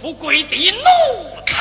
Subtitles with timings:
[0.00, 0.80] 富贵的奴
[1.46, 1.60] 才。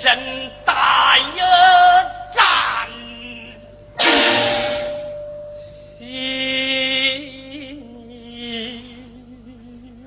[0.00, 1.42] 身大也
[2.32, 2.88] 战，
[5.98, 6.02] 心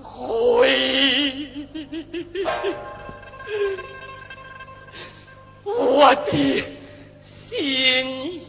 [0.02, 0.08] 回
[5.66, 6.32] 我的
[7.50, 8.41] 心。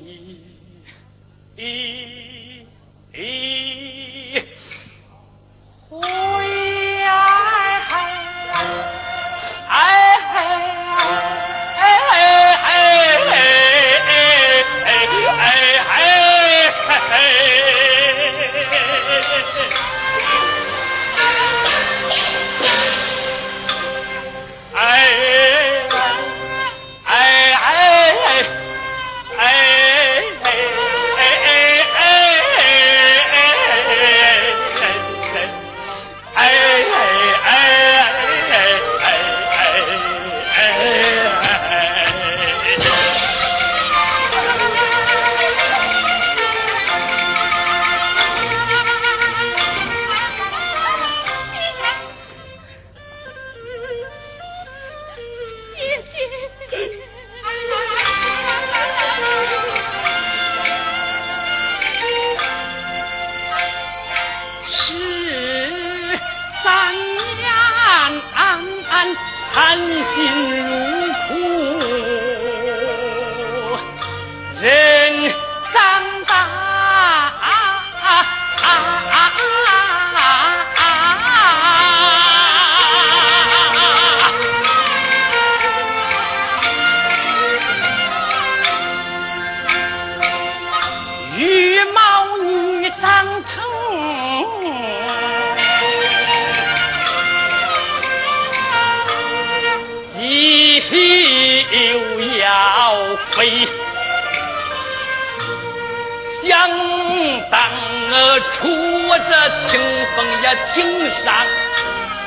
[101.72, 101.78] 就
[102.38, 102.44] 要
[103.34, 103.66] 飞。
[106.46, 106.50] 想
[107.50, 107.60] 当
[108.58, 108.68] 初
[109.08, 109.30] 我这
[109.70, 109.72] 清
[110.14, 110.44] 风也
[110.74, 110.76] 挺
[111.24, 111.24] 上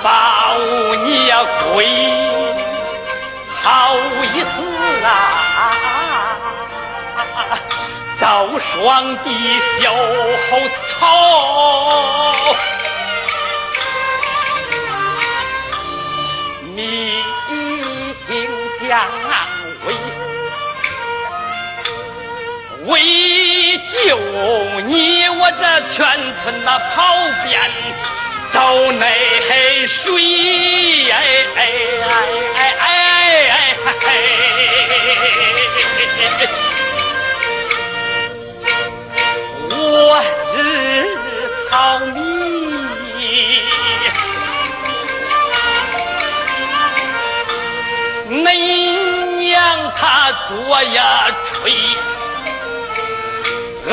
[0.01, 0.07] 保
[1.05, 1.05] 你
[1.73, 1.75] 归，
[3.61, 3.65] 好
[4.23, 4.55] 意思
[5.05, 5.09] 啊，
[8.19, 8.23] 赵
[8.57, 9.25] 双的
[9.79, 9.83] 小
[10.99, 11.01] 草。
[19.85, 19.87] 为，
[22.85, 22.91] 为
[23.77, 24.17] 救
[24.87, 25.63] 你我这
[25.93, 25.97] 全
[26.43, 26.93] 村那跑
[27.43, 27.49] 遍
[28.53, 28.57] 走
[28.93, 29.03] 内
[29.87, 30.05] 水，
[31.11, 31.13] 哎
[31.55, 31.59] 哎
[32.07, 32.11] 哎
[32.55, 32.83] 哎哎
[33.49, 33.57] 哎
[34.05, 34.07] 哎！
[39.69, 40.23] 我
[40.53, 40.55] 是
[41.69, 42.15] 草民。
[49.97, 51.73] 他做呀吹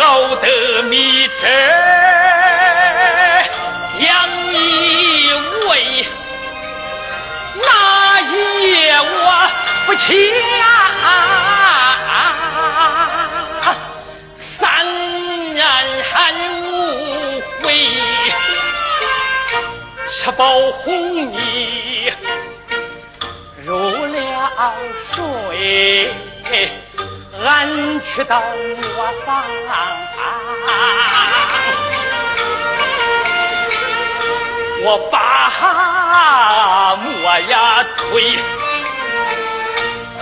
[0.01, 1.47] 熬得米汁
[3.99, 5.33] 养你
[5.69, 6.07] 为
[7.57, 9.51] 那夜我
[9.87, 10.65] 不起呀
[14.61, 14.63] 三
[15.55, 15.65] 年
[16.11, 16.13] 寒
[16.63, 17.89] 武会
[20.11, 20.47] 吃饱
[20.85, 21.31] 红
[24.57, 24.73] 熬
[25.15, 26.11] 睡，
[27.45, 29.45] 俺去到磨坊，
[34.85, 35.17] 我把
[36.97, 38.39] 磨呀推，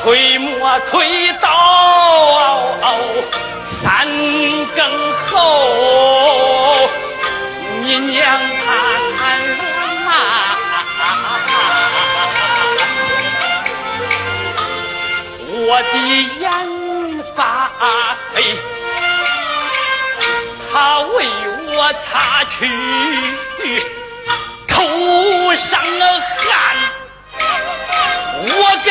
[0.02, 1.48] 推磨推到
[3.82, 4.06] 三
[4.76, 4.78] 更
[5.30, 6.88] 后，
[7.82, 8.66] 你娘她
[9.16, 9.18] 才
[10.06, 10.10] 来。
[15.70, 15.86] 我的
[16.40, 16.50] 眼
[17.36, 17.70] 发
[18.34, 18.58] 黑，
[20.72, 21.28] 他为
[21.76, 22.58] 我擦去
[24.66, 24.74] 头
[25.54, 25.70] 上
[26.00, 26.44] 的汗，
[28.48, 28.90] 我给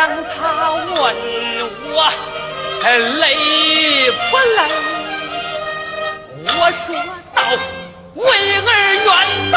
[0.00, 2.02] 让他问我
[3.20, 3.22] 累
[4.30, 4.58] 不累，
[6.46, 6.88] 我说
[7.34, 7.38] 到。
[8.14, 8.24] 为
[8.72, 9.08] 儿远
[9.52, 9.56] 大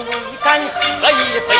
[0.00, 0.60] 弹珠一杆
[1.00, 1.56] 喝一杯。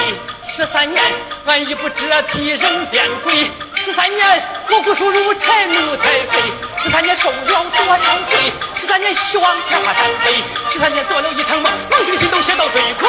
[0.56, 1.02] 十三年，
[1.46, 1.96] 俺已不知
[2.32, 3.50] 替人变鬼。
[3.76, 6.40] 十三年，我骨瘦如柴，奴才肥。
[6.82, 8.52] 十三年，受了多少罪？
[8.76, 10.42] 十三年，希望天花山飞。
[10.72, 12.82] 十三年，做了一场梦，梦醒心都写到最。
[12.94, 13.08] 空